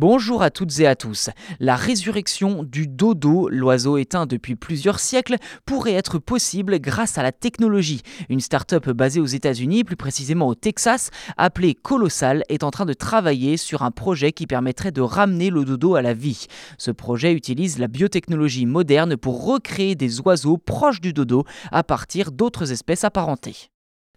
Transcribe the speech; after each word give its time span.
Bonjour 0.00 0.42
à 0.42 0.50
toutes 0.50 0.78
et 0.78 0.86
à 0.86 0.94
tous. 0.94 1.28
La 1.58 1.74
résurrection 1.74 2.62
du 2.62 2.86
dodo, 2.86 3.48
l'oiseau 3.48 3.96
éteint 3.96 4.26
depuis 4.26 4.54
plusieurs 4.54 5.00
siècles, 5.00 5.34
pourrait 5.66 5.94
être 5.94 6.20
possible 6.20 6.78
grâce 6.78 7.18
à 7.18 7.24
la 7.24 7.32
technologie. 7.32 8.02
Une 8.28 8.38
start-up 8.38 8.90
basée 8.90 9.18
aux 9.18 9.26
États-Unis, 9.26 9.82
plus 9.82 9.96
précisément 9.96 10.46
au 10.46 10.54
Texas, 10.54 11.10
appelée 11.36 11.74
Colossal, 11.74 12.44
est 12.48 12.62
en 12.62 12.70
train 12.70 12.86
de 12.86 12.92
travailler 12.92 13.56
sur 13.56 13.82
un 13.82 13.90
projet 13.90 14.30
qui 14.30 14.46
permettrait 14.46 14.92
de 14.92 15.00
ramener 15.00 15.50
le 15.50 15.64
dodo 15.64 15.96
à 15.96 16.02
la 16.02 16.14
vie. 16.14 16.46
Ce 16.78 16.92
projet 16.92 17.32
utilise 17.32 17.80
la 17.80 17.88
biotechnologie 17.88 18.66
moderne 18.66 19.16
pour 19.16 19.44
recréer 19.44 19.96
des 19.96 20.20
oiseaux 20.20 20.58
proches 20.58 21.00
du 21.00 21.12
dodo 21.12 21.42
à 21.72 21.82
partir 21.82 22.30
d'autres 22.30 22.70
espèces 22.70 23.02
apparentées. 23.02 23.68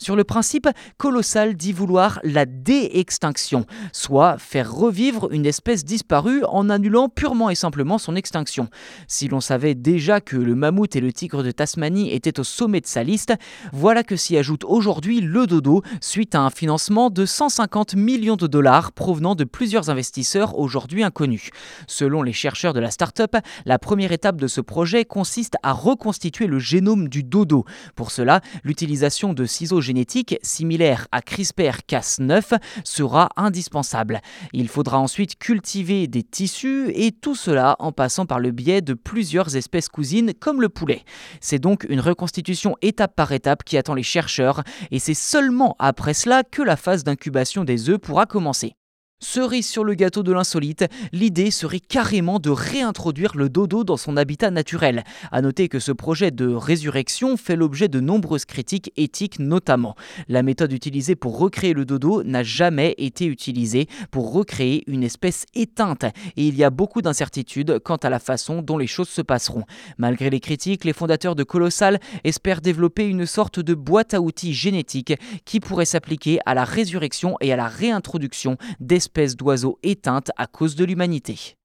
Sur 0.02 0.16
le 0.16 0.24
principe, 0.24 0.68
Colossal 0.98 1.56
dit 1.56 1.74
vouloir 1.74 2.20
la 2.24 2.48
dé-extinction, 2.48 3.68
soit 3.94 4.40
faire 4.40 4.74
revivre 4.74 5.32
une 5.32 5.46
espèce 5.46 5.86
disparue 5.86 6.44
en 6.46 6.72
annulant 6.72 7.08
purement 7.08 7.52
et 7.52 7.56
simplement 7.56 8.00
son 8.00 8.16
extinction. 8.16 8.68
Si 9.08 9.28
l'on 9.28 9.42
savait 9.42 9.76
déjà 9.76 10.20
que 10.20 10.38
le 10.38 10.56
mammouth 10.56 10.96
et 10.96 11.02
le 11.02 11.14
tigre 11.14 11.44
de 11.44 11.52
Tasmanie 11.52 12.12
étaient 12.12 12.40
au 12.40 12.44
sommet 12.44 12.82
de 12.82 12.88
sa 12.88 13.04
liste, 13.04 13.36
voilà 13.74 14.02
que 14.02 14.16
s'y 14.16 14.36
ajoute 14.38 14.64
aujourd'hui 14.64 15.22
le 15.22 15.46
dodo 15.46 15.84
suite 16.02 16.34
à 16.34 16.42
un 16.42 16.50
financement 16.50 17.12
de 17.12 17.28
150 17.28 17.94
millions 17.94 18.38
de 18.38 18.48
dollars 18.48 18.94
provenant 18.94 19.36
de 19.36 19.44
plusieurs 19.44 19.92
investisseurs 19.92 20.58
aujourd'hui 20.58 21.04
inconnus. 21.04 21.52
Selon 21.86 22.24
les 22.24 22.34
chercheurs 22.34 22.74
de 22.74 22.80
la 22.80 22.90
start-up, 22.90 23.36
la 23.66 23.78
première 23.78 24.14
étape 24.14 24.38
de 24.38 24.48
ce 24.48 24.62
projet 24.62 25.06
consiste 25.06 25.58
à 25.62 25.74
reconstituer 25.74 26.48
le 26.48 26.58
génome 26.58 27.08
du 27.08 27.22
dodo. 27.22 27.66
Pour 27.94 28.10
cela, 28.10 28.42
l'utilisation 28.64 29.34
de 29.34 29.46
ciseaux 29.46 29.91
génétique 29.92 30.38
similaire 30.42 31.10
à 31.12 31.20
CRISPR-Cas9 31.20 32.58
sera 32.86 33.28
indispensable. 33.36 34.22
Il 34.54 34.70
faudra 34.70 34.98
ensuite 35.00 35.38
cultiver 35.38 36.08
des 36.08 36.24
tissus 36.24 36.92
et 36.96 37.12
tout 37.12 37.36
cela 37.36 37.76
en 37.80 37.92
passant 37.92 38.26
par 38.26 38.40
le 38.40 38.52
biais 38.52 38.80
de 38.80 38.94
plusieurs 38.94 39.58
espèces 39.58 39.90
cousines 39.90 40.34
comme 40.34 40.62
le 40.62 40.70
poulet. 40.70 41.04
C'est 41.42 41.60
donc 41.60 41.86
une 41.90 42.00
reconstitution 42.00 42.78
étape 42.82 43.18
par 43.18 43.34
étape 43.34 43.66
qui 43.66 43.78
attend 43.78 43.94
les 43.94 44.02
chercheurs 44.02 44.64
et 44.92 45.00
c'est 45.00 45.14
seulement 45.14 45.76
après 45.78 46.14
cela 46.14 46.44
que 46.46 46.62
la 46.62 46.78
phase 46.78 47.04
d'incubation 47.04 47.66
des 47.66 47.90
œufs 47.90 48.00
pourra 48.00 48.26
commencer. 48.26 48.76
Cerise 49.24 49.70
sur 49.70 49.84
le 49.84 49.94
gâteau 49.94 50.24
de 50.24 50.32
l'insolite, 50.32 50.84
l'idée 51.14 51.52
serait 51.52 51.80
carrément 51.80 52.40
de 52.40 52.50
réintroduire 52.50 53.38
le 53.38 53.50
dodo 53.50 53.84
dans 53.84 53.96
son 53.96 54.18
habitat 54.18 54.50
naturel. 54.50 55.04
A 55.32 55.44
noter 55.44 55.70
que 55.70 55.80
ce 55.80 55.92
projet 55.92 56.32
de 56.32 56.48
résurrection 56.48 57.38
fait 57.38 57.56
l'objet 57.56 57.88
de 57.88 58.00
nombreuses 58.00 58.46
critiques 58.46 58.92
éthiques 58.98 59.38
notamment. 59.38 59.96
La 60.28 60.42
méthode 60.42 60.74
utilisée 60.74 61.16
pour 61.16 61.38
recréer 61.38 61.74
le 61.74 61.86
dodo 61.86 62.24
n'a 62.24 62.42
jamais 62.42 62.96
été 62.98 63.28
utilisée 63.28 63.88
pour 64.10 64.34
recréer 64.34 64.84
une 64.88 65.04
espèce 65.04 65.46
éteinte 65.54 66.04
et 66.04 66.48
il 66.48 66.56
y 66.56 66.64
a 66.64 66.72
beaucoup 66.72 67.04
d'incertitudes 67.04 67.78
quant 67.78 67.98
à 67.98 68.10
la 68.10 68.20
façon 68.20 68.64
dont 68.64 68.80
les 68.80 68.88
choses 68.88 69.10
se 69.10 69.22
passeront. 69.22 69.66
Malgré 70.00 70.32
les 70.32 70.40
critiques, 70.40 70.84
les 70.84 70.94
fondateurs 70.94 71.36
de 71.36 71.44
Colossal 71.44 72.00
espèrent 72.24 72.62
développer 72.62 73.06
une 73.06 73.28
sorte 73.28 73.60
de 73.60 73.76
boîte 73.76 74.16
à 74.16 74.20
outils 74.20 74.56
génétique 74.56 75.14
qui 75.46 75.60
pourrait 75.60 75.86
s'appliquer 75.86 76.40
à 76.48 76.56
la 76.56 76.64
résurrection 76.64 77.38
et 77.40 77.54
à 77.54 77.56
la 77.56 77.68
réintroduction 77.68 78.58
d'espèces 78.80 79.11
d'oiseaux 79.14 79.78
éteintes 79.84 80.32
à 80.38 80.48
cause 80.48 80.76
de 80.76 80.86
l'humanité. 80.86 81.56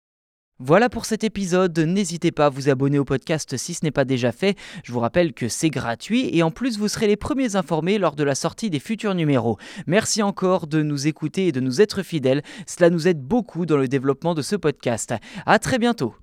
Voilà 0.59 0.89
pour 0.89 1.05
cet 1.05 1.23
épisode, 1.23 1.79
n'hésitez 1.79 2.33
pas 2.33 2.47
à 2.47 2.49
vous 2.49 2.71
abonner 2.71 2.99
au 2.99 3.05
podcast 3.05 3.59
si 3.59 3.75
ce 3.75 3.85
n'est 3.85 3.91
pas 3.91 4.07
déjà 4.07 4.33
fait, 4.33 4.57
je 4.85 4.93
vous 4.93 5.01
rappelle 5.01 5.35
que 5.35 5.49
c'est 5.49 5.69
gratuit 5.69 6.31
et 6.33 6.43
en 6.43 6.51
plus 6.51 6.79
vous 6.79 6.89
serez 6.89 7.07
les 7.07 7.17
premiers 7.17 7.57
informés 7.57 7.99
lors 7.99 8.17
de 8.17 8.25
la 8.25 8.35
sortie 8.35 8.71
des 8.71 8.81
futurs 8.81 9.15
numéros. 9.15 9.59
Merci 9.87 10.23
encore 10.23 10.67
de 10.67 10.83
nous 10.83 11.07
écouter 11.07 11.49
et 11.49 11.53
de 11.53 11.61
nous 11.61 11.83
être 11.83 12.03
fidèles, 12.03 12.43
cela 12.67 12.89
nous 12.89 13.07
aide 13.07 13.21
beaucoup 13.21 13.67
dans 13.67 13.77
le 13.77 13.87
développement 13.87 14.35
de 14.35 14.41
ce 14.41 14.57
podcast. 14.57 15.15
A 15.45 15.59
très 15.59 15.79
bientôt 15.79 16.15